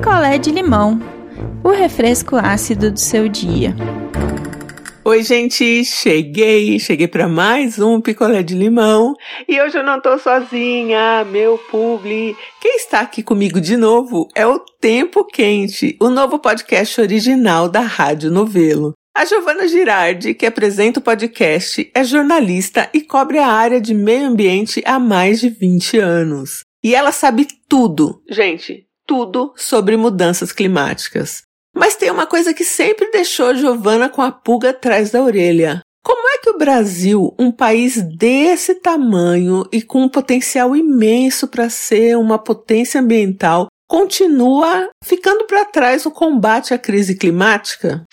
picolé 0.00 0.38
de 0.38 0.50
limão, 0.50 0.98
o 1.62 1.68
refresco 1.68 2.34
ácido 2.34 2.90
do 2.90 2.98
seu 2.98 3.28
dia. 3.28 3.76
Oi, 5.04 5.22
gente, 5.22 5.84
cheguei, 5.84 6.78
cheguei 6.78 7.06
para 7.06 7.28
mais 7.28 7.78
um 7.78 8.00
picolé 8.00 8.42
de 8.42 8.54
limão 8.54 9.14
e 9.46 9.60
hoje 9.60 9.76
eu 9.76 9.84
não 9.84 10.00
tô 10.00 10.16
sozinha, 10.16 11.22
meu 11.26 11.58
publi. 11.70 12.34
Quem 12.62 12.76
está 12.76 13.00
aqui 13.00 13.22
comigo 13.22 13.60
de 13.60 13.76
novo 13.76 14.26
é 14.34 14.46
o 14.46 14.58
Tempo 14.80 15.22
Quente, 15.22 15.98
o 16.00 16.08
novo 16.08 16.38
podcast 16.38 16.98
original 16.98 17.68
da 17.68 17.80
Rádio 17.80 18.30
Novelo. 18.30 18.94
A 19.14 19.26
Giovana 19.26 19.68
Girardi, 19.68 20.32
que 20.32 20.46
apresenta 20.46 20.98
o 20.98 21.02
podcast, 21.02 21.90
é 21.94 22.02
jornalista 22.02 22.88
e 22.94 23.02
cobre 23.02 23.38
a 23.38 23.48
área 23.48 23.78
de 23.78 23.92
meio 23.92 24.28
ambiente 24.28 24.82
há 24.86 24.98
mais 24.98 25.40
de 25.40 25.50
20 25.50 25.98
anos. 25.98 26.64
E 26.82 26.94
ela 26.94 27.12
sabe 27.12 27.46
tudo, 27.68 28.22
gente, 28.30 28.86
tudo 29.10 29.52
sobre 29.56 29.96
mudanças 29.96 30.52
climáticas. 30.52 31.42
Mas 31.74 31.96
tem 31.96 32.12
uma 32.12 32.28
coisa 32.28 32.54
que 32.54 32.62
sempre 32.62 33.10
deixou 33.10 33.56
Giovana 33.56 34.08
com 34.08 34.22
a 34.22 34.30
pulga 34.30 34.70
atrás 34.70 35.10
da 35.10 35.20
orelha. 35.20 35.82
Como 36.00 36.28
é 36.28 36.38
que 36.38 36.50
o 36.50 36.56
Brasil, 36.56 37.34
um 37.36 37.50
país 37.50 38.00
desse 38.00 38.76
tamanho 38.76 39.64
e 39.72 39.82
com 39.82 40.02
um 40.02 40.08
potencial 40.08 40.76
imenso 40.76 41.48
para 41.48 41.68
ser 41.68 42.16
uma 42.16 42.38
potência 42.38 43.00
ambiental, 43.00 43.66
continua 43.88 44.88
ficando 45.04 45.44
para 45.44 45.64
trás 45.64 46.04
no 46.04 46.12
combate 46.12 46.72
à 46.72 46.78
crise 46.78 47.16
climática? 47.16 48.04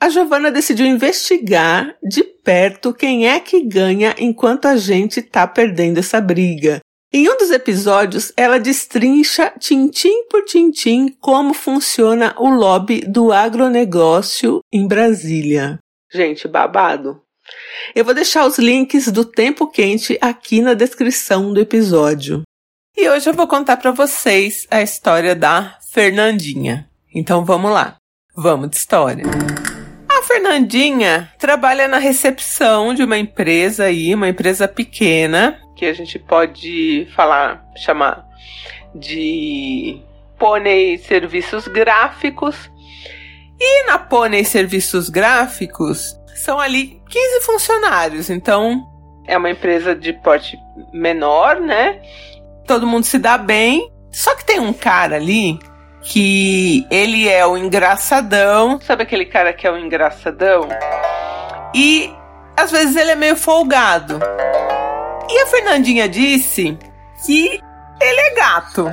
A 0.00 0.08
Giovana 0.08 0.50
decidiu 0.50 0.86
investigar 0.86 1.94
de 2.02 2.24
perto 2.24 2.94
quem 2.94 3.28
é 3.28 3.38
que 3.40 3.62
ganha 3.62 4.14
enquanto 4.18 4.64
a 4.64 4.76
gente 4.76 5.20
está 5.20 5.46
perdendo 5.46 5.98
essa 5.98 6.18
briga. 6.18 6.80
Em 7.16 7.28
um 7.28 7.36
dos 7.36 7.52
episódios, 7.52 8.32
ela 8.36 8.58
destrincha 8.58 9.52
tintim 9.60 10.26
por 10.28 10.44
tintim 10.44 11.14
como 11.20 11.54
funciona 11.54 12.34
o 12.36 12.50
lobby 12.50 13.02
do 13.02 13.30
agronegócio 13.30 14.58
em 14.72 14.84
Brasília. 14.84 15.78
Gente, 16.12 16.48
babado. 16.48 17.22
Eu 17.94 18.04
vou 18.04 18.14
deixar 18.14 18.44
os 18.44 18.58
links 18.58 19.12
do 19.12 19.24
Tempo 19.24 19.68
Quente 19.68 20.18
aqui 20.20 20.60
na 20.60 20.74
descrição 20.74 21.52
do 21.52 21.60
episódio. 21.60 22.42
E 22.96 23.08
hoje 23.08 23.30
eu 23.30 23.34
vou 23.34 23.46
contar 23.46 23.76
para 23.76 23.92
vocês 23.92 24.66
a 24.68 24.82
história 24.82 25.36
da 25.36 25.78
Fernandinha. 25.92 26.90
Então 27.14 27.44
vamos 27.44 27.70
lá. 27.70 27.94
Vamos 28.34 28.70
de 28.70 28.76
história. 28.76 29.24
A 30.08 30.20
Fernandinha 30.24 31.32
trabalha 31.38 31.86
na 31.86 31.98
recepção 31.98 32.92
de 32.92 33.04
uma 33.04 33.16
empresa 33.16 33.84
aí, 33.84 34.12
uma 34.12 34.28
empresa 34.28 34.66
pequena, 34.66 35.60
que 35.84 35.90
a 35.90 35.92
gente 35.92 36.18
pode 36.18 37.06
falar, 37.14 37.62
chamar 37.76 38.26
de 38.94 40.00
Pônei 40.38 40.96
Serviços 40.96 41.68
Gráficos. 41.68 42.70
E 43.60 43.86
na 43.86 43.98
Pônei 43.98 44.44
Serviços 44.44 45.10
Gráficos 45.10 46.18
são 46.34 46.58
ali 46.58 47.00
15 47.08 47.40
funcionários, 47.44 48.30
então 48.30 48.82
é 49.26 49.36
uma 49.36 49.50
empresa 49.50 49.94
de 49.94 50.12
porte 50.12 50.58
menor, 50.92 51.60
né? 51.60 52.00
Todo 52.66 52.86
mundo 52.86 53.04
se 53.04 53.18
dá 53.18 53.36
bem. 53.36 53.90
Só 54.10 54.34
que 54.34 54.44
tem 54.44 54.60
um 54.60 54.72
cara 54.72 55.16
ali 55.16 55.58
que 56.02 56.86
ele 56.90 57.28
é 57.28 57.44
o 57.46 57.56
engraçadão. 57.58 58.80
Sabe 58.80 59.02
aquele 59.02 59.26
cara 59.26 59.52
que 59.52 59.66
é 59.66 59.70
o 59.70 59.78
engraçadão? 59.78 60.68
E 61.74 62.10
às 62.56 62.70
vezes 62.70 62.96
ele 62.96 63.10
é 63.10 63.16
meio 63.16 63.36
folgado. 63.36 64.18
E 65.28 65.38
a 65.40 65.46
Fernandinha 65.46 66.08
disse 66.08 66.78
que 67.24 67.60
ele 68.00 68.20
é 68.20 68.34
gato. 68.34 68.86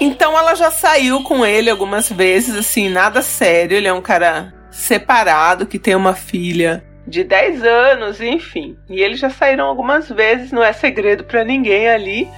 Então 0.00 0.36
ela 0.36 0.54
já 0.54 0.70
saiu 0.70 1.22
com 1.22 1.44
ele 1.46 1.70
algumas 1.70 2.10
vezes, 2.10 2.56
assim, 2.56 2.88
nada 2.88 3.22
sério. 3.22 3.76
Ele 3.76 3.88
é 3.88 3.92
um 3.92 4.02
cara 4.02 4.52
separado, 4.70 5.66
que 5.66 5.78
tem 5.78 5.94
uma 5.94 6.14
filha 6.14 6.84
de 7.06 7.22
10 7.22 7.62
anos, 7.64 8.20
enfim. 8.20 8.76
E 8.88 9.02
eles 9.02 9.20
já 9.20 9.30
saíram 9.30 9.66
algumas 9.66 10.08
vezes, 10.08 10.52
não 10.52 10.62
é 10.62 10.72
segredo 10.72 11.24
para 11.24 11.44
ninguém 11.44 11.88
ali. 11.88 12.28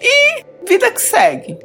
E 0.00 0.44
vida 0.66 0.90
que 0.90 1.02
segue. 1.02 1.58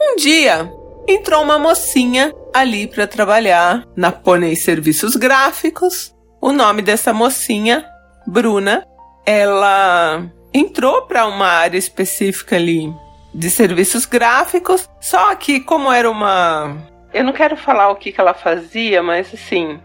Um 0.00 0.16
dia 0.16 0.70
entrou 1.08 1.42
uma 1.42 1.58
mocinha 1.58 2.32
ali 2.54 2.86
para 2.86 3.06
trabalhar 3.06 3.84
na 3.96 4.12
Pônei 4.12 4.56
Serviços 4.56 5.16
Gráficos. 5.16 6.14
O 6.40 6.52
nome 6.52 6.80
dessa 6.80 7.12
mocinha 7.12 7.84
Bruna, 8.26 8.86
ela 9.24 10.24
entrou 10.52 11.02
para 11.02 11.26
uma 11.26 11.46
área 11.46 11.78
específica 11.78 12.56
ali 12.56 12.92
de 13.32 13.48
serviços 13.48 14.04
gráficos, 14.04 14.88
só 15.00 15.34
que 15.34 15.60
como 15.60 15.92
era 15.92 16.10
uma 16.10 16.90
eu 17.12 17.24
não 17.24 17.32
quero 17.32 17.56
falar 17.56 17.90
o 17.90 17.96
que, 17.96 18.12
que 18.12 18.20
ela 18.20 18.34
fazia, 18.34 19.02
mas 19.02 19.34
assim, 19.34 19.80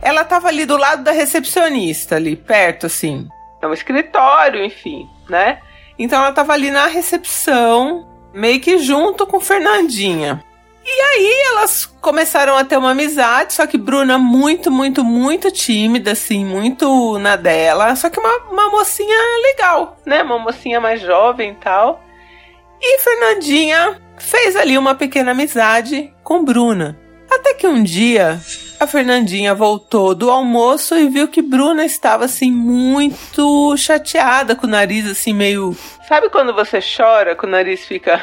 ela 0.00 0.22
estava 0.22 0.48
ali 0.48 0.64
do 0.64 0.76
lado 0.76 1.04
da 1.04 1.12
recepcionista, 1.12 2.16
ali 2.16 2.36
perto, 2.36 2.86
assim. 2.86 3.28
É 3.60 3.66
um 3.66 3.74
escritório, 3.74 4.64
enfim, 4.64 5.06
né? 5.28 5.60
Então 5.98 6.18
ela 6.18 6.30
estava 6.30 6.54
ali 6.54 6.70
na 6.70 6.86
recepção, 6.86 8.08
meio 8.32 8.60
que 8.60 8.78
junto 8.78 9.26
com 9.26 9.38
Fernandinha. 9.38 10.42
E 11.00 11.02
aí 11.02 11.42
elas 11.46 11.86
começaram 11.86 12.58
a 12.58 12.62
ter 12.62 12.76
uma 12.76 12.90
amizade, 12.90 13.54
só 13.54 13.66
que 13.66 13.78
Bruna 13.78 14.18
muito, 14.18 14.70
muito, 14.70 15.02
muito 15.02 15.50
tímida, 15.50 16.12
assim, 16.12 16.44
muito 16.44 17.18
na 17.18 17.36
dela. 17.36 17.96
Só 17.96 18.10
que 18.10 18.20
uma, 18.20 18.36
uma 18.50 18.68
mocinha 18.68 19.16
legal, 19.42 19.96
né? 20.04 20.22
Uma 20.22 20.38
mocinha 20.38 20.78
mais 20.78 21.00
jovem 21.00 21.52
e 21.52 21.54
tal. 21.54 22.04
E 22.78 22.98
Fernandinha 22.98 23.98
fez 24.18 24.54
ali 24.54 24.76
uma 24.76 24.94
pequena 24.94 25.30
amizade 25.30 26.12
com 26.22 26.44
Bruna. 26.44 26.98
Até 27.30 27.54
que 27.54 27.66
um 27.66 27.82
dia 27.82 28.38
a 28.78 28.86
Fernandinha 28.86 29.54
voltou 29.54 30.14
do 30.14 30.30
almoço 30.30 30.94
e 30.98 31.08
viu 31.08 31.28
que 31.28 31.40
Bruna 31.40 31.82
estava 31.82 32.26
assim 32.26 32.52
muito 32.52 33.74
chateada, 33.78 34.54
com 34.54 34.66
o 34.66 34.70
nariz 34.70 35.08
assim 35.08 35.32
meio. 35.32 35.74
Sabe 36.06 36.28
quando 36.28 36.52
você 36.52 36.78
chora, 36.80 37.34
com 37.34 37.46
o 37.46 37.50
nariz 37.50 37.86
fica 37.86 38.22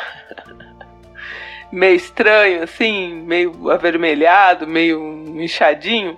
meio 1.72 1.96
estranho, 1.96 2.64
assim, 2.64 3.22
meio 3.26 3.70
avermelhado, 3.70 4.68
meio 4.68 5.00
inchadinho. 5.40 6.18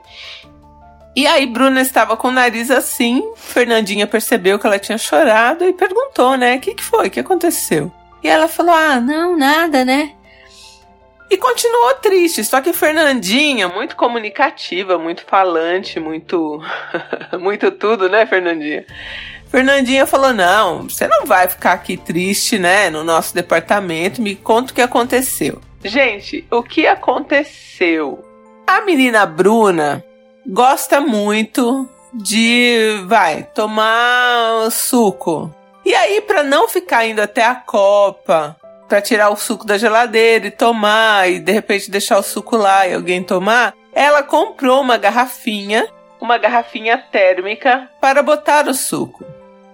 E 1.16 1.26
aí 1.28 1.46
Bruna 1.46 1.82
estava 1.82 2.16
com 2.16 2.30
o 2.30 2.32
nariz 2.32 2.70
assim, 2.72 3.34
Fernandinha 3.36 4.08
percebeu 4.08 4.60
que 4.60 4.68
ela 4.68 4.80
tinha 4.80 4.98
chorado 4.98 5.66
e 5.66 5.74
perguntou, 5.74 6.38
né, 6.38 6.56
o 6.56 6.60
que, 6.60 6.76
que 6.76 6.84
foi, 6.84 7.08
o 7.08 7.12
que 7.12 7.20
aconteceu? 7.20 7.92
E 8.24 8.28
ela 8.28 8.48
falou, 8.48 8.74
ah, 8.74 9.00
não, 9.00 9.36
nada, 9.36 9.84
né? 9.84 10.14
E 11.30 11.38
continuou 11.38 11.94
triste, 11.96 12.44
só 12.44 12.60
que 12.60 12.74
Fernandinha, 12.74 13.68
muito 13.68 13.96
comunicativa, 13.96 14.98
muito 14.98 15.24
falante, 15.26 16.00
muito. 16.00 16.60
muito 17.40 17.70
tudo, 17.70 18.10
né, 18.10 18.26
Fernandinha? 18.26 18.84
Fernandinha 19.50 20.06
falou: 20.06 20.34
Não, 20.34 20.84
você 20.84 21.08
não 21.08 21.26
vai 21.26 21.48
ficar 21.48 21.74
aqui 21.74 21.98
triste, 21.98 22.58
né? 22.58 22.90
No 22.90 23.04
nosso 23.04 23.34
departamento. 23.34 24.22
Me 24.22 24.36
conta 24.36 24.72
o 24.72 24.76
que 24.76 24.82
aconteceu. 24.82 25.62
Gente, 25.84 26.46
o 26.52 26.62
que 26.62 26.86
aconteceu? 26.86 28.24
A 28.68 28.82
menina 28.82 29.26
Bruna 29.26 30.04
gosta 30.46 31.02
muito 31.02 31.88
de, 32.14 33.02
vai, 33.08 33.44
tomar 33.44 34.70
suco. 34.72 35.54
E 35.86 35.94
aí, 35.96 36.22
para 36.22 36.44
não 36.44 36.68
ficar 36.68 37.06
indo 37.06 37.22
até 37.22 37.44
a 37.44 37.56
copa, 37.56 38.56
para 38.88 39.02
tirar 39.02 39.30
o 39.30 39.38
suco 39.38 39.66
da 39.66 39.78
geladeira 39.78 40.48
e 40.48 40.52
tomar, 40.52 41.30
e 41.30 41.40
de 41.40 41.52
repente 41.52 41.90
deixar 41.90 42.18
o 42.18 42.24
suco 42.24 42.58
lá 42.58 42.88
e 42.88 42.94
alguém 42.94 43.24
tomar, 43.24 43.74
ela 43.94 44.22
comprou 44.22 44.82
uma 44.82 44.98
garrafinha, 44.98 45.88
uma 46.20 46.38
garrafinha 46.38 46.98
térmica 46.98 47.90
para 48.00 48.22
botar 48.22 48.68
o 48.68 48.74
suco. 48.74 49.26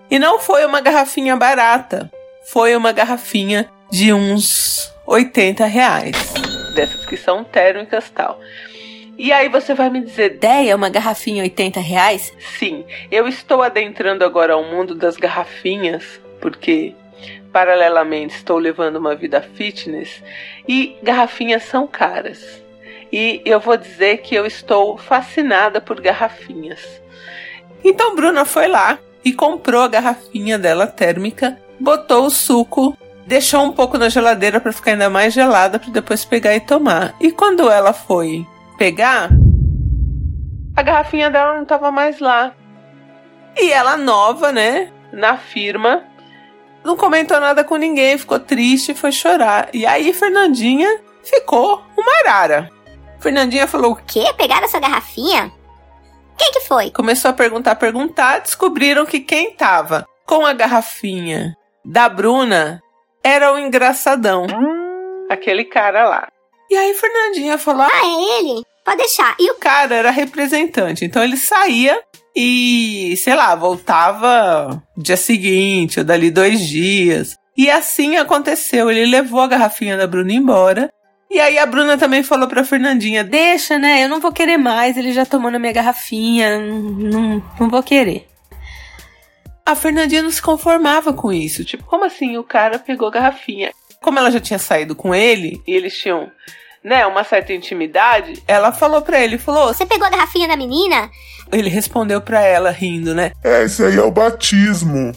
E 0.10 0.20
não 0.20 0.40
foi 0.40 0.66
uma 0.66 0.82
garrafinha 0.82 1.36
barata, 1.36 2.12
foi 2.46 2.76
uma 2.76 2.92
garrafinha 2.92 3.70
de 3.92 4.14
uns 4.14 4.94
80 5.06 5.66
reais. 5.66 6.16
Dessas 6.76 7.06
que 7.06 7.18
são 7.18 7.44
térmicas 7.44 8.10
tal. 8.10 8.40
E 9.18 9.32
aí 9.32 9.48
você 9.48 9.74
vai 9.74 9.90
me 9.90 10.02
dizer, 10.02 10.38
Deia, 10.38 10.76
uma 10.76 10.90
garrafinha 10.90 11.42
80 11.42 11.80
reais? 11.80 12.34
Sim, 12.60 12.86
eu 13.10 13.28
estou 13.28 13.62
adentrando 13.62 14.26
agora 14.26 14.54
ao 14.54 14.64
mundo 14.64 14.94
das 14.94 15.16
garrafinhas, 15.16 16.20
porque 16.42 16.94
paralelamente 17.52 18.36
estou 18.36 18.58
levando 18.58 18.98
uma 18.98 19.16
vida 19.16 19.42
fitness 19.42 20.22
e 20.68 20.98
garrafinhas 21.02 21.64
são 21.64 21.88
caras. 21.88 22.65
E 23.18 23.42
eu 23.46 23.62
vou 23.62 23.78
dizer 23.78 24.18
que 24.18 24.36
eu 24.36 24.46
estou 24.46 24.98
fascinada 24.98 25.80
por 25.80 26.02
garrafinhas. 26.02 26.82
Então 27.82 28.14
Bruna 28.14 28.44
foi 28.44 28.68
lá 28.68 29.00
e 29.24 29.32
comprou 29.32 29.84
a 29.84 29.88
garrafinha 29.88 30.60
dela 30.60 30.86
térmica, 30.86 31.58
botou 31.80 32.26
o 32.26 32.30
suco, 32.30 32.98
deixou 33.26 33.64
um 33.64 33.72
pouco 33.72 33.98
na 33.98 34.10
geladeira 34.10 34.60
para 34.60 34.74
ficar 34.74 34.92
ainda 34.92 35.10
mais 35.10 35.34
gelada 35.34 35.80
para 35.80 35.92
depois 35.92 36.26
pegar 36.26 36.58
e 36.58 36.60
tomar. 36.60 37.16
E 37.22 37.32
quando 37.32 37.72
ela 37.72 37.94
foi 37.94 38.46
pegar, 38.78 39.30
a 40.76 40.82
garrafinha 40.82 41.30
dela 41.30 41.56
não 41.56 41.64
estava 41.64 41.90
mais 41.92 42.20
lá. 42.20 42.54
E 43.56 43.72
ela 43.72 43.96
nova, 43.96 44.52
né, 44.52 44.92
na 45.14 45.38
firma, 45.38 46.04
não 46.84 46.98
comentou 46.98 47.40
nada 47.40 47.64
com 47.64 47.78
ninguém, 47.78 48.18
ficou 48.18 48.40
triste 48.42 48.94
foi 48.94 49.14
chorar. 49.14 49.70
E 49.74 49.86
aí 49.86 50.12
Fernandinha 50.12 51.00
ficou 51.24 51.82
uma 51.98 52.12
arara. 52.26 52.75
Fernandinha 53.26 53.66
falou: 53.66 53.94
O 53.94 53.96
quê? 53.96 54.24
Pegaram 54.38 54.66
essa 54.66 54.80
garrafinha? 54.80 55.52
Quem 56.38 56.52
que 56.52 56.60
foi? 56.60 56.92
Começou 56.92 57.32
a 57.32 57.34
perguntar, 57.34 57.74
perguntar, 57.74 58.38
descobriram 58.38 59.04
que 59.04 59.20
quem 59.20 59.52
tava 59.52 60.06
com 60.28 60.46
a 60.46 60.54
garrafinha 60.54 61.58
da 61.84 62.08
Bruna 62.08 62.84
era 63.24 63.52
o 63.52 63.58
engraçadão. 63.58 64.46
Aquele 65.28 65.64
cara 65.66 66.08
lá. 66.08 66.28
E 66.70 66.76
aí 66.76 66.94
Fernandinha 66.94 67.58
falou: 67.58 67.82
Ah, 67.82 68.06
é 68.06 68.40
ele? 68.40 68.64
Pode 68.86 68.98
deixar. 68.98 69.36
E 69.40 69.50
o 69.50 69.56
cara 69.56 69.96
era 69.96 70.12
representante, 70.12 71.04
então 71.04 71.24
ele 71.24 71.36
saía 71.36 72.00
e, 72.36 73.18
sei 73.18 73.34
lá, 73.34 73.56
voltava 73.56 74.84
dia 74.96 75.18
seguinte 75.18 75.98
ou 75.98 76.06
dali 76.06 76.30
dois 76.30 76.60
dias. 76.60 77.36
E 77.58 77.72
assim 77.72 78.18
aconteceu. 78.18 78.92
Ele 78.92 79.08
levou 79.08 79.42
a 79.42 79.48
garrafinha 79.48 79.98
da 79.98 80.06
Bruna 80.06 80.32
embora. 80.32 80.92
E 81.36 81.40
aí 81.42 81.60
a 81.60 81.66
Bruna 81.66 81.98
também 81.98 82.24
falou 82.24 82.48
pra 82.48 82.64
Fernandinha: 82.64 83.22
Deixa, 83.22 83.78
né? 83.78 84.06
Eu 84.06 84.08
não 84.08 84.22
vou 84.22 84.32
querer 84.32 84.56
mais. 84.56 84.96
Ele 84.96 85.12
já 85.12 85.26
tomou 85.26 85.52
na 85.52 85.60
minha 85.60 85.74
garrafinha. 85.74 86.58
Não, 86.62 87.44
não 87.60 87.70
vou 87.70 87.84
querer. 87.84 88.26
A 89.66 89.76
Fernandinha 89.76 90.22
não 90.22 90.32
se 90.32 90.42
conformava 90.42 91.12
com 91.12 91.34
isso. 91.34 91.66
Tipo, 91.66 91.84
como 91.84 92.06
assim 92.06 92.38
o 92.38 92.44
cara 92.44 92.80
pegou 92.80 93.10
a 93.10 93.12
garrafinha? 93.12 93.72
Como 94.02 94.18
ela 94.18 94.32
já 94.32 94.40
tinha 94.40 94.58
saído 94.58 94.96
com 94.96 95.14
ele 95.14 95.62
e 95.68 95.76
eles 95.76 95.98
tinham 95.98 96.32
né, 96.82 97.06
uma 97.06 97.26
certa 97.26 97.52
intimidade, 97.52 98.42
ela 98.48 98.72
falou 98.72 99.02
para 99.02 99.20
ele, 99.20 99.38
falou: 99.38 99.74
"Você 99.74 99.86
pegou 99.86 100.08
a 100.08 100.12
garrafinha 100.12 100.48
da 100.48 100.56
menina?" 100.56 101.10
Ele 101.52 101.68
respondeu 101.68 102.22
para 102.22 102.42
ela 102.44 102.72
rindo, 102.72 103.14
né? 103.14 103.34
É, 103.44 103.64
esse 103.64 103.84
aí 103.84 103.98
é 103.98 104.02
o 104.02 104.10
batismo. 104.10 105.12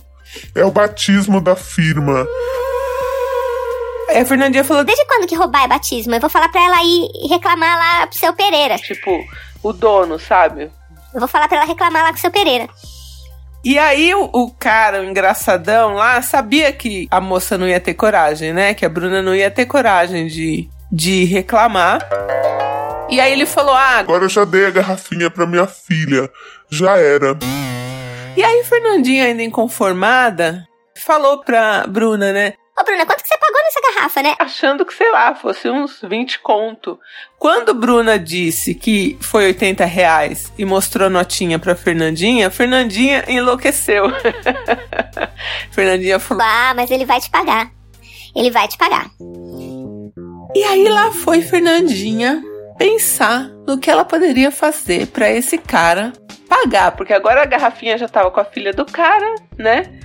É 0.52 0.64
o 0.64 0.70
batismo 0.72 1.40
da 1.40 1.54
firma. 1.54 2.26
Aí 4.08 4.18
a 4.18 4.26
Fernandinha 4.26 4.64
falou: 4.64 4.84
Desde 4.84 5.04
quando 5.06 5.26
que 5.26 5.34
roubar 5.34 5.64
é 5.64 5.68
batismo? 5.68 6.14
Eu 6.14 6.20
vou 6.20 6.30
falar 6.30 6.48
pra 6.48 6.64
ela 6.64 6.82
ir 6.82 7.28
reclamar 7.28 7.78
lá 7.78 8.06
pro 8.06 8.18
seu 8.18 8.32
Pereira. 8.32 8.76
Tipo, 8.76 9.24
o 9.62 9.72
dono, 9.72 10.18
sabe? 10.18 10.70
Eu 11.12 11.20
vou 11.20 11.28
falar 11.28 11.48
pra 11.48 11.58
ela 11.58 11.66
reclamar 11.66 12.02
lá 12.02 12.10
com 12.10 12.18
o 12.18 12.20
seu 12.20 12.30
Pereira. 12.30 12.68
E 13.64 13.78
aí 13.78 14.14
o, 14.14 14.30
o, 14.32 14.50
cara, 14.52 15.00
o 15.00 15.04
engraçadão 15.04 15.94
lá, 15.94 16.22
sabia 16.22 16.72
que 16.72 17.08
a 17.10 17.20
moça 17.20 17.58
não 17.58 17.68
ia 17.68 17.80
ter 17.80 17.94
coragem, 17.94 18.52
né? 18.52 18.72
Que 18.72 18.86
a 18.86 18.88
Bruna 18.88 19.20
não 19.20 19.34
ia 19.34 19.50
ter 19.50 19.66
coragem 19.66 20.26
de 20.26 20.70
de 20.90 21.24
reclamar. 21.24 22.00
E 23.08 23.20
aí 23.20 23.32
ele 23.32 23.46
falou: 23.46 23.74
Ah, 23.74 23.98
agora 23.98 24.24
eu 24.24 24.28
já 24.28 24.44
dei 24.44 24.66
a 24.66 24.70
garrafinha 24.70 25.30
pra 25.30 25.46
minha 25.46 25.66
filha. 25.66 26.30
Já 26.70 26.96
era. 26.96 27.38
E 28.36 28.42
aí 28.42 28.64
Fernandinha, 28.64 29.24
ainda 29.24 29.42
inconformada, 29.42 30.66
falou 30.96 31.40
pra 31.42 31.86
Bruna, 31.86 32.32
né? 32.32 32.54
Ô, 32.78 32.84
Bruna, 32.84 33.04
quanto 33.04 33.22
que 33.22 33.28
você 33.28 33.38
nessa 33.68 33.94
garrafa, 33.94 34.22
né? 34.22 34.34
Achando 34.38 34.84
que, 34.84 34.94
sei 34.94 35.10
lá, 35.12 35.34
fosse 35.34 35.68
uns 35.68 36.00
20 36.02 36.40
conto. 36.40 36.98
Quando 37.38 37.74
Bruna 37.74 38.18
disse 38.18 38.74
que 38.74 39.16
foi 39.20 39.46
80 39.46 39.84
reais 39.84 40.52
e 40.58 40.64
mostrou 40.64 41.10
notinha 41.10 41.58
pra 41.58 41.74
Fernandinha, 41.76 42.50
Fernandinha 42.50 43.24
enlouqueceu. 43.28 44.06
Fernandinha 45.70 46.18
falou: 46.18 46.42
Ah, 46.42 46.72
mas 46.74 46.90
ele 46.90 47.04
vai 47.04 47.20
te 47.20 47.30
pagar. 47.30 47.70
Ele 48.34 48.50
vai 48.50 48.66
te 48.66 48.78
pagar. 48.78 49.10
E 50.54 50.64
aí 50.64 50.88
lá 50.88 51.12
foi 51.12 51.42
Fernandinha 51.42 52.42
pensar 52.78 53.50
no 53.66 53.78
que 53.78 53.90
ela 53.90 54.04
poderia 54.04 54.50
fazer 54.50 55.08
para 55.08 55.30
esse 55.30 55.58
cara 55.58 56.12
pagar, 56.48 56.92
porque 56.92 57.12
agora 57.12 57.42
a 57.42 57.46
garrafinha 57.46 57.98
já 57.98 58.08
tava 58.08 58.30
com 58.30 58.40
a 58.40 58.44
filha 58.44 58.72
do 58.72 58.86
cara, 58.86 59.34
né? 59.58 59.97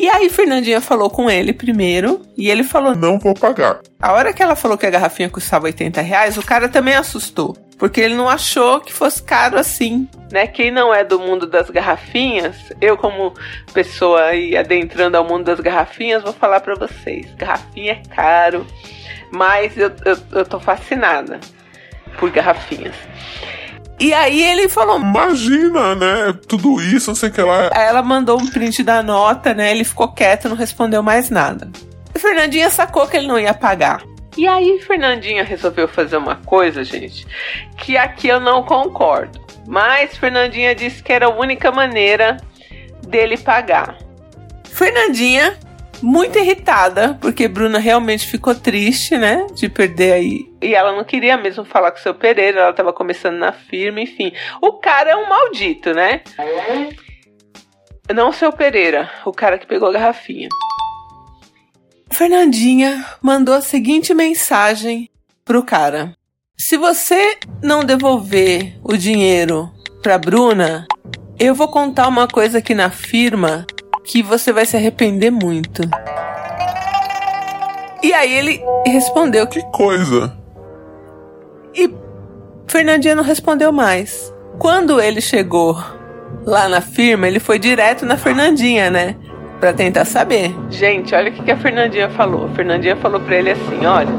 E 0.00 0.08
aí 0.08 0.30
Fernandinha 0.30 0.80
falou 0.80 1.10
com 1.10 1.30
ele 1.30 1.52
primeiro 1.52 2.22
e 2.34 2.48
ele 2.48 2.64
falou: 2.64 2.96
Não 2.96 3.18
vou 3.18 3.34
pagar. 3.34 3.80
A 4.00 4.14
hora 4.14 4.32
que 4.32 4.42
ela 4.42 4.56
falou 4.56 4.78
que 4.78 4.86
a 4.86 4.90
garrafinha 4.90 5.28
custava 5.28 5.66
80 5.66 6.00
reais, 6.00 6.38
o 6.38 6.42
cara 6.42 6.70
também 6.70 6.94
assustou. 6.94 7.54
Porque 7.78 8.00
ele 8.00 8.14
não 8.14 8.26
achou 8.26 8.80
que 8.80 8.94
fosse 8.94 9.22
caro 9.22 9.58
assim, 9.58 10.08
né? 10.32 10.46
Quem 10.46 10.70
não 10.70 10.92
é 10.92 11.04
do 11.04 11.20
mundo 11.20 11.46
das 11.46 11.68
garrafinhas, 11.68 12.56
eu 12.80 12.96
como 12.96 13.34
pessoa 13.74 14.22
aí 14.22 14.56
adentrando 14.56 15.18
ao 15.18 15.24
mundo 15.24 15.44
das 15.44 15.60
garrafinhas, 15.60 16.22
vou 16.22 16.32
falar 16.32 16.60
para 16.60 16.76
vocês. 16.76 17.26
Garrafinha 17.34 17.92
é 17.92 18.14
caro. 18.14 18.66
Mas 19.30 19.76
eu, 19.76 19.92
eu, 20.06 20.16
eu 20.32 20.44
tô 20.46 20.58
fascinada 20.58 21.38
por 22.18 22.30
garrafinhas. 22.30 22.94
E 24.00 24.14
aí 24.14 24.42
ele 24.42 24.68
falou: 24.68 24.98
Imagina, 24.98 25.94
né? 25.94 26.34
Tudo 26.48 26.80
isso, 26.80 27.10
não 27.10 27.14
sei 27.14 27.28
o 27.28 27.32
que 27.32 27.42
lá. 27.42 27.68
Aí 27.70 27.84
ela 27.86 28.02
mandou 28.02 28.40
um 28.40 28.46
print 28.46 28.82
da 28.82 29.02
nota, 29.02 29.52
né? 29.52 29.70
Ele 29.70 29.84
ficou 29.84 30.08
quieto, 30.08 30.48
não 30.48 30.56
respondeu 30.56 31.02
mais 31.02 31.28
nada. 31.28 31.70
E 32.14 32.18
Fernandinha 32.18 32.70
sacou 32.70 33.06
que 33.06 33.18
ele 33.18 33.26
não 33.26 33.38
ia 33.38 33.52
pagar. 33.52 34.02
E 34.38 34.48
aí 34.48 34.80
Fernandinha 34.80 35.44
resolveu 35.44 35.86
fazer 35.86 36.16
uma 36.16 36.36
coisa, 36.36 36.82
gente, 36.82 37.26
que 37.76 37.98
aqui 37.98 38.28
eu 38.28 38.40
não 38.40 38.62
concordo. 38.62 39.38
Mas 39.66 40.16
Fernandinha 40.16 40.74
disse 40.74 41.02
que 41.02 41.12
era 41.12 41.26
a 41.26 41.34
única 41.34 41.70
maneira 41.70 42.38
dele 43.06 43.36
pagar. 43.36 43.98
Fernandinha 44.64 45.58
muito 46.02 46.38
irritada, 46.38 47.18
porque 47.20 47.48
Bruna 47.48 47.78
realmente 47.78 48.26
ficou 48.26 48.54
triste, 48.54 49.16
né? 49.16 49.46
De 49.54 49.68
perder 49.68 50.12
aí. 50.12 50.50
E 50.62 50.74
ela 50.74 50.92
não 50.92 51.04
queria 51.04 51.36
mesmo 51.36 51.64
falar 51.64 51.90
com 51.90 51.98
o 51.98 52.02
seu 52.02 52.14
Pereira, 52.14 52.60
ela 52.60 52.72
tava 52.72 52.92
começando 52.92 53.38
na 53.38 53.52
firma, 53.52 54.00
enfim. 54.00 54.32
O 54.60 54.74
cara 54.74 55.10
é 55.10 55.16
um 55.16 55.28
maldito, 55.28 55.92
né? 55.92 56.22
Não 58.14 58.30
o 58.30 58.32
seu 58.32 58.52
Pereira, 58.52 59.10
o 59.24 59.32
cara 59.32 59.58
que 59.58 59.66
pegou 59.66 59.88
a 59.88 59.92
garrafinha. 59.92 60.48
Fernandinha 62.12 63.04
mandou 63.22 63.54
a 63.54 63.60
seguinte 63.60 64.12
mensagem 64.12 65.08
pro 65.44 65.62
cara: 65.62 66.14
Se 66.56 66.76
você 66.76 67.38
não 67.62 67.84
devolver 67.84 68.78
o 68.82 68.96
dinheiro 68.96 69.70
pra 70.02 70.18
Bruna, 70.18 70.86
eu 71.38 71.54
vou 71.54 71.68
contar 71.68 72.08
uma 72.08 72.26
coisa 72.26 72.58
aqui 72.58 72.74
na 72.74 72.90
firma 72.90 73.66
que 74.10 74.24
você 74.24 74.52
vai 74.52 74.66
se 74.66 74.76
arrepender 74.76 75.30
muito. 75.30 75.82
E 78.02 78.12
aí 78.12 78.32
ele 78.32 78.60
respondeu: 78.84 79.46
Que 79.46 79.62
coisa? 79.70 80.36
E 81.72 81.88
Fernandinha 82.66 83.14
não 83.14 83.22
respondeu 83.22 83.70
mais. 83.70 84.34
Quando 84.58 85.00
ele 85.00 85.20
chegou 85.20 85.80
lá 86.44 86.68
na 86.68 86.80
firma, 86.80 87.28
ele 87.28 87.38
foi 87.38 87.58
direto 87.58 88.04
na 88.04 88.16
Fernandinha, 88.16 88.90
né? 88.90 89.14
Pra 89.60 89.72
tentar 89.72 90.04
saber. 90.04 90.52
Gente, 90.70 91.14
olha 91.14 91.30
o 91.30 91.34
que, 91.34 91.44
que 91.44 91.50
a 91.52 91.56
Fernandinha 91.56 92.10
falou. 92.10 92.46
A 92.46 92.48
Fernandinha 92.50 92.96
falou 92.96 93.20
pra 93.20 93.36
ele 93.36 93.50
assim: 93.50 93.86
olha. 93.86 94.10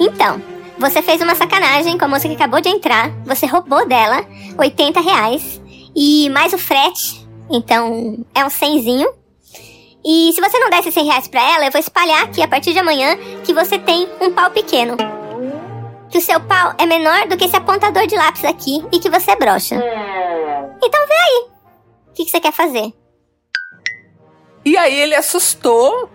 Então, 0.00 0.40
você 0.78 1.02
fez 1.02 1.20
uma 1.20 1.34
sacanagem 1.34 1.98
com 1.98 2.04
a 2.06 2.08
moça 2.08 2.26
que 2.26 2.34
acabou 2.34 2.60
de 2.60 2.70
entrar. 2.70 3.10
Você 3.26 3.44
roubou 3.44 3.86
dela 3.86 4.24
80 4.56 5.00
reais. 5.00 5.60
E 5.94 6.30
mais 6.30 6.52
o 6.52 6.58
frete. 6.58 7.17
Então, 7.50 8.24
é 8.34 8.44
um 8.44 8.50
cenzinho. 8.50 9.08
E 10.04 10.32
se 10.32 10.40
você 10.40 10.58
não 10.58 10.70
der 10.70 10.80
esses 10.80 10.94
100 10.94 11.04
reais 11.04 11.28
pra 11.28 11.42
ela, 11.42 11.66
eu 11.66 11.72
vou 11.72 11.80
espalhar 11.80 12.22
aqui 12.24 12.42
a 12.42 12.48
partir 12.48 12.72
de 12.72 12.78
amanhã 12.78 13.16
que 13.44 13.52
você 13.52 13.78
tem 13.78 14.08
um 14.20 14.32
pau 14.32 14.50
pequeno. 14.50 14.96
Que 16.10 16.18
o 16.18 16.22
seu 16.22 16.40
pau 16.40 16.74
é 16.78 16.86
menor 16.86 17.26
do 17.26 17.36
que 17.36 17.44
esse 17.44 17.56
apontador 17.56 18.06
de 18.06 18.16
lápis 18.16 18.44
aqui 18.44 18.84
e 18.92 18.98
que 18.98 19.10
você 19.10 19.32
é 19.32 19.36
broxa. 19.36 19.74
Então 20.82 21.06
vê 21.06 21.14
aí. 21.14 21.48
O 22.08 22.12
que, 22.14 22.24
que 22.24 22.30
você 22.30 22.40
quer 22.40 22.52
fazer? 22.52 22.92
E 24.64 24.76
aí 24.76 24.98
ele 25.00 25.14
assustou, 25.14 26.08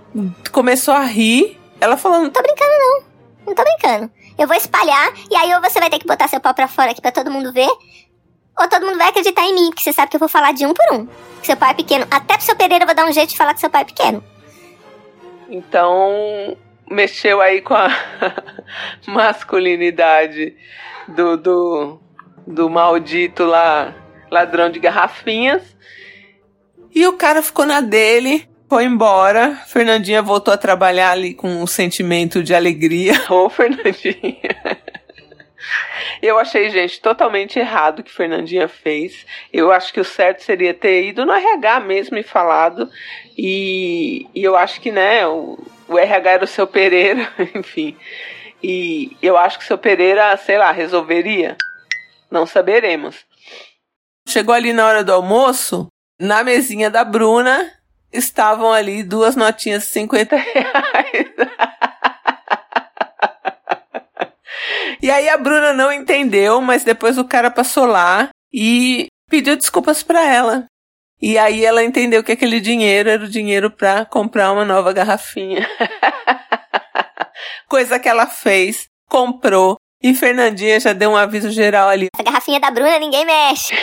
começou 0.51 0.93
a 0.93 1.03
rir. 1.03 1.59
Ela 1.79 1.97
falou: 1.97 2.19
Não 2.19 2.29
tô 2.29 2.41
brincando, 2.41 2.71
não. 2.71 3.03
Não 3.47 3.55
tô 3.55 3.63
brincando. 3.63 4.11
Eu 4.37 4.47
vou 4.47 4.55
espalhar 4.55 5.13
e 5.29 5.35
aí 5.35 5.53
ou 5.53 5.61
você 5.61 5.79
vai 5.79 5.89
ter 5.89 5.99
que 5.99 6.07
botar 6.07 6.27
seu 6.27 6.39
pau 6.39 6.53
pra 6.53 6.67
fora 6.67 6.91
aqui 6.91 7.01
pra 7.01 7.11
todo 7.11 7.29
mundo 7.29 7.53
ver, 7.53 7.69
ou 8.59 8.67
todo 8.67 8.85
mundo 8.85 8.97
vai 8.97 9.09
acreditar 9.09 9.43
em 9.43 9.53
mim, 9.53 9.69
porque 9.69 9.81
você 9.81 9.93
sabe 9.93 10.09
que 10.09 10.15
eu 10.15 10.19
vou 10.19 10.29
falar 10.29 10.53
de 10.53 10.65
um 10.65 10.73
por 10.73 10.95
um. 10.95 11.05
Que 11.41 11.47
seu 11.47 11.57
pai 11.57 11.71
é 11.71 11.73
pequeno. 11.73 12.05
Até 12.09 12.35
pro 12.35 12.45
seu 12.45 12.55
Pereira 12.55 12.83
eu 12.83 12.87
vou 12.87 12.95
dar 12.95 13.05
um 13.05 13.11
jeito 13.11 13.29
de 13.29 13.37
falar 13.37 13.53
que 13.53 13.59
seu 13.59 13.69
pai 13.69 13.81
é 13.81 13.85
pequeno. 13.85 14.23
Então, 15.49 16.55
mexeu 16.89 17.41
aí 17.41 17.61
com 17.61 17.73
a 17.73 17.89
masculinidade 19.07 20.55
do, 21.07 21.35
do, 21.37 21.99
do 22.45 22.69
maldito 22.69 23.43
lá, 23.43 23.93
ladrão 24.29 24.69
de 24.69 24.79
garrafinhas. 24.79 25.75
E 26.93 27.07
o 27.07 27.13
cara 27.13 27.41
ficou 27.41 27.65
na 27.65 27.81
dele, 27.81 28.47
foi 28.69 28.85
embora. 28.85 29.55
Fernandinha 29.67 30.21
voltou 30.21 30.53
a 30.53 30.57
trabalhar 30.57 31.11
ali 31.11 31.33
com 31.33 31.47
um 31.49 31.67
sentimento 31.67 32.43
de 32.43 32.53
alegria. 32.53 33.13
Ô, 33.29 33.49
Fernandinha. 33.49 34.55
Eu 36.23 36.39
achei, 36.39 36.69
gente, 36.69 37.01
totalmente 37.01 37.59
errado 37.59 37.99
o 37.99 38.03
que 38.03 38.09
Fernandinha 38.09 38.69
fez. 38.69 39.25
Eu 39.51 39.73
acho 39.73 39.91
que 39.91 39.99
o 39.99 40.05
certo 40.05 40.41
seria 40.41 40.73
ter 40.73 41.03
ido 41.03 41.25
no 41.25 41.33
RH 41.33 41.81
mesmo 41.81 42.17
e 42.17 42.23
falado. 42.23 42.89
E, 43.37 44.25
e 44.33 44.41
eu 44.41 44.55
acho 44.55 44.79
que, 44.79 44.89
né, 44.89 45.27
o, 45.27 45.59
o 45.85 45.99
RH 45.99 46.31
era 46.31 46.45
o 46.45 46.47
seu 46.47 46.65
Pereira, 46.65 47.29
enfim. 47.53 47.97
E 48.63 49.17
eu 49.21 49.35
acho 49.35 49.57
que 49.57 49.65
o 49.65 49.67
seu 49.67 49.77
Pereira, 49.77 50.37
sei 50.37 50.57
lá, 50.57 50.71
resolveria. 50.71 51.57
Não 52.31 52.45
saberemos. 52.45 53.25
Chegou 54.25 54.55
ali 54.55 54.71
na 54.71 54.87
hora 54.87 55.03
do 55.03 55.11
almoço, 55.11 55.87
na 56.17 56.41
mesinha 56.41 56.89
da 56.89 57.03
Bruna, 57.03 57.69
estavam 58.13 58.71
ali 58.71 59.03
duas 59.03 59.35
notinhas 59.35 59.83
de 59.83 59.89
50 59.89 60.37
reais. 60.37 61.33
e 65.03 65.11
aí 65.11 65.27
a 65.27 65.35
Bruna 65.35 65.73
não 65.73 65.91
entendeu, 65.91 66.61
mas 66.61 66.85
depois 66.85 67.17
o 67.17 67.25
cara 67.25 67.51
passou 67.51 67.85
lá 67.85 68.29
e 68.53 69.07
pediu 69.29 69.57
desculpas 69.57 70.01
para 70.01 70.25
ela. 70.25 70.65
E 71.21 71.37
aí 71.37 71.65
ela 71.65 71.83
entendeu 71.83 72.23
que 72.23 72.31
aquele 72.31 72.61
dinheiro 72.61 73.09
era 73.09 73.21
o 73.21 73.29
dinheiro 73.29 73.69
para 73.69 74.05
comprar 74.05 74.53
uma 74.53 74.63
nova 74.63 74.93
garrafinha. 74.93 75.67
Coisa 77.67 77.99
que 77.99 78.07
ela 78.07 78.27
fez, 78.27 78.85
comprou. 79.09 79.75
E 80.01 80.13
Fernandinha 80.13 80.79
já 80.79 80.93
deu 80.93 81.09
um 81.11 81.17
aviso 81.17 81.51
geral 81.51 81.89
ali. 81.89 82.07
A 82.17 82.23
garrafinha 82.23 82.61
da 82.61 82.71
Bruna 82.71 82.97
ninguém 82.97 83.25
mexe. 83.25 83.75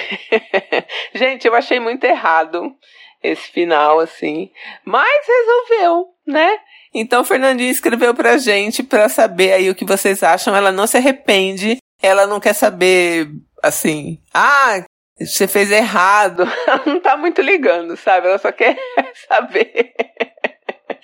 Gente, 1.13 1.47
eu 1.47 1.55
achei 1.55 1.79
muito 1.79 2.05
errado 2.05 2.75
esse 3.23 3.53
final, 3.53 4.01
assim. 4.01 4.51
Mas 4.87 5.27
resolveu, 5.27 6.07
né? 6.31 6.49
Então, 6.95 7.25
Fernandinha 7.25 7.71
escreveu 7.71 8.15
pra 8.15 8.39
gente 8.39 8.83
pra 8.83 9.09
saber 9.09 9.53
aí 9.53 9.71
o 9.71 9.75
que 9.75 9.85
vocês 9.85 10.23
acham. 10.23 10.55
Ela 10.55 10.73
não 10.73 10.87
se 10.87 10.97
arrepende. 10.97 11.77
Ela 12.03 12.27
não 12.27 12.41
quer 12.41 12.55
saber, 12.55 13.29
assim, 13.63 14.19
ah, 14.33 14.83
você 15.21 15.47
fez 15.47 15.71
errado. 15.71 16.43
Ela 16.67 16.83
não 16.87 17.01
tá 17.01 17.17
muito 17.17 17.43
ligando, 17.43 17.97
sabe? 17.97 18.27
Ela 18.27 18.39
só 18.39 18.51
quer 18.51 18.77
saber 19.29 19.93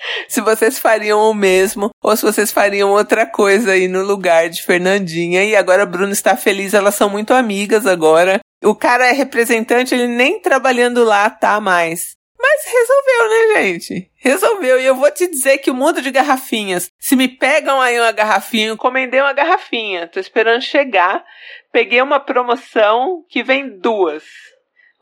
se 0.29 0.41
vocês 0.41 0.79
fariam 0.79 1.31
o 1.31 1.35
mesmo 1.35 1.91
ou 2.03 2.17
se 2.17 2.23
vocês 2.23 2.53
fariam 2.53 2.91
outra 2.91 3.27
coisa 3.27 3.73
aí 3.73 3.89
no 3.89 4.03
lugar 4.03 4.49
de 4.49 4.63
Fernandinha. 4.63 5.45
E 5.45 5.57
agora 5.57 5.83
a 5.83 5.87
Bruna 5.87 6.13
está 6.13 6.37
feliz, 6.37 6.75
elas 6.75 6.95
são 6.95 7.09
muito 7.09 7.33
amigas 7.33 7.87
agora. 7.87 8.41
O 8.65 8.75
cara 8.75 9.07
é 9.07 9.13
representante, 9.13 9.95
ele 9.95 10.09
nem 10.09 10.41
trabalhando 10.41 11.05
lá 11.05 11.29
tá 11.29 11.61
mais. 11.61 12.16
Mas 12.57 12.65
resolveu, 12.73 13.29
né, 13.29 13.61
gente? 13.61 14.11
Resolveu. 14.17 14.81
E 14.81 14.87
eu 14.87 14.97
vou 14.97 15.11
te 15.11 15.27
dizer 15.27 15.59
que 15.59 15.71
o 15.71 15.75
mundo 15.75 16.01
de 16.01 16.11
garrafinhas. 16.11 16.91
Se 16.99 17.15
me 17.15 17.29
pegam 17.29 17.79
aí 17.83 18.01
uma 18.01 18.13
garrafinha, 18.13 18.73
encomendei 18.73 19.21
uma 19.21 19.35
garrafinha. 19.35 20.09
Tô 20.09 20.19
esperando 20.19 20.63
chegar. 20.63 21.23
Peguei 21.71 22.01
uma 22.01 22.19
promoção 22.19 23.23
que 23.29 23.43
vem 23.43 23.79
duas. 23.79 24.25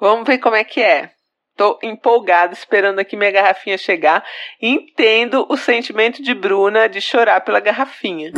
Vamos 0.00 0.26
ver 0.26 0.38
como 0.38 0.56
é 0.56 0.64
que 0.64 0.82
é. 0.82 1.10
Tô 1.56 1.78
empolgada 1.80 2.52
esperando 2.52 2.98
aqui 2.98 3.16
minha 3.16 3.30
garrafinha 3.30 3.78
chegar. 3.78 4.24
Entendo 4.60 5.46
o 5.48 5.56
sentimento 5.56 6.20
de 6.20 6.34
Bruna 6.34 6.88
de 6.88 7.00
chorar 7.00 7.40
pela 7.42 7.60
garrafinha. 7.60 8.32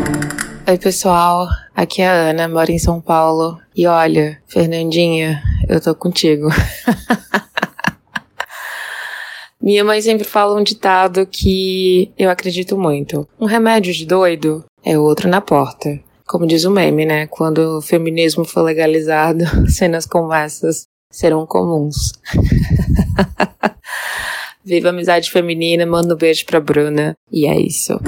Oi, 0.69 0.77
pessoal. 0.77 1.47
Aqui 1.75 2.03
é 2.03 2.09
a 2.09 2.13
Ana, 2.13 2.49
moro 2.49 2.71
em 2.71 2.79
São 2.79 3.01
Paulo. 3.01 3.59
E 3.75 3.87
olha, 3.87 4.43
Fernandinha, 4.47 5.43
eu 5.67 5.81
tô 5.81 5.95
contigo. 5.95 6.49
Minha 9.67 9.83
mãe 9.83 10.01
sempre 10.01 10.23
fala 10.23 10.57
um 10.57 10.63
ditado 10.63 11.27
que 11.27 12.13
eu 12.17 12.31
acredito 12.31 12.79
muito. 12.79 13.29
Um 13.37 13.47
remédio 13.47 13.93
de 13.93 14.07
doido 14.07 14.65
é 14.85 14.97
outro 14.97 15.29
na 15.29 15.41
porta. 15.41 15.89
Como 16.25 16.47
diz 16.47 16.65
o 16.65 16.71
meme, 16.71 17.05
né? 17.05 17.27
Quando 17.27 17.79
o 17.79 17.83
feminismo 17.83 18.45
for 18.45 18.63
legalizado, 18.63 19.45
cenas 19.69 20.07
como 20.07 20.33
essas 20.33 20.87
serão 21.11 21.45
comuns. 21.45 22.13
Viva 24.65 24.87
a 24.87 24.91
amizade 24.91 25.33
feminina, 25.33 25.85
manda 25.85 26.15
um 26.15 26.17
beijo 26.17 26.47
pra 26.47 26.61
Bruna. 26.61 27.17
E 27.33 27.49
é 27.49 27.59
isso. 27.59 27.99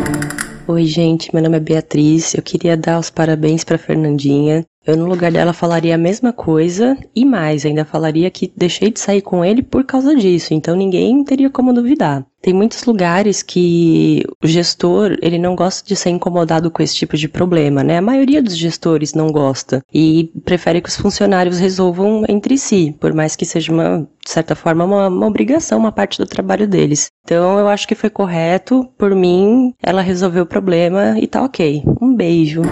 Oi, 0.69 0.85
gente, 0.85 1.35
meu 1.35 1.43
nome 1.43 1.57
é 1.57 1.61
Beatriz. 1.61 2.35
Eu 2.35 2.43
queria 2.43 2.77
dar 2.77 3.01
os 3.01 3.11
parabéns 3.11 3.65
para 3.65 3.79
Fernandinha. 3.79 4.65
Eu, 4.87 4.97
no 4.97 5.07
lugar 5.07 5.31
dela, 5.31 5.53
falaria 5.53 5.95
a 5.95 5.99
mesma 5.99 6.33
coisa 6.33 6.97
e 7.15 7.25
mais, 7.25 7.67
ainda 7.67 7.85
falaria 7.85 8.31
que 8.31 8.51
deixei 8.57 8.91
de 8.91 9.01
sair 9.01 9.21
com 9.21 9.45
ele 9.45 9.63
por 9.63 9.85
causa 9.85 10.15
disso, 10.15 10.55
então 10.55 10.75
ninguém 10.75 11.23
teria 11.25 11.51
como 11.51 11.75
duvidar. 11.75 12.25
Tem 12.41 12.55
muitos 12.55 12.85
lugares 12.85 13.43
que 13.43 14.25
o 14.43 14.47
gestor, 14.47 15.19
ele 15.21 15.39
não 15.39 15.57
gosta 15.57 15.87
de 15.87 15.97
ser 15.97 16.11
incomodado 16.11 16.71
com 16.71 16.83
esse 16.83 16.95
tipo 16.95 17.17
de 17.17 17.29
problema, 17.29 17.83
né? 17.83 17.99
A 17.99 18.03
maioria 18.03 18.41
dos 18.41 18.57
gestores 18.57 19.13
não 19.13 19.33
gosta 19.33 19.83
e 19.93 20.31
prefere 20.45 20.81
que 20.81 20.89
os 20.89 20.97
funcionários 20.97 21.59
resolvam 21.59 22.25
entre 22.29 22.57
si, 22.57 22.97
por 23.01 23.13
mais 23.13 23.35
que 23.35 23.45
seja 23.45 23.73
uma, 23.73 24.09
de 24.25 24.31
certa 24.31 24.55
forma, 24.55 24.85
uma, 24.85 25.09
uma 25.09 25.27
obrigação, 25.27 25.81
uma 25.81 25.93
parte 25.93 26.17
do 26.19 26.27
trabalho 26.27 26.67
deles. 26.67 27.09
Então 27.25 27.59
eu 27.59 27.67
acho 27.67 27.89
que 27.89 27.97
foi 27.97 28.09
correto, 28.09 28.89
por 28.97 29.15
mim, 29.15 29.75
ela 29.83 30.01
resolveu 30.01 30.45
o 30.45 30.47
problema 30.47 31.19
e 31.19 31.27
tá 31.27 31.43
ok. 31.43 31.83
Um 32.01 32.15
beijo. 32.15 32.63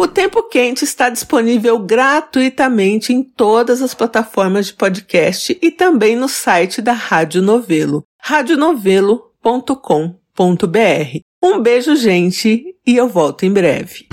O 0.00 0.08
Tempo 0.08 0.42
Quente 0.44 0.82
está 0.82 1.10
disponível 1.10 1.78
gratuitamente 1.78 3.12
em 3.12 3.22
todas 3.22 3.82
as 3.82 3.92
plataformas 3.92 4.68
de 4.68 4.72
podcast 4.72 5.58
e 5.60 5.70
também 5.70 6.16
no 6.16 6.26
site 6.26 6.80
da 6.80 6.94
Rádio 6.94 7.42
Novelo, 7.42 8.02
radionovelo.com.br. 8.18 11.18
Um 11.42 11.60
beijo, 11.60 11.94
gente, 11.96 12.64
e 12.86 12.96
eu 12.96 13.10
volto 13.10 13.44
em 13.44 13.52
breve. 13.52 14.06